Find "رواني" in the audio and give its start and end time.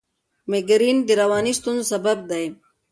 1.21-1.53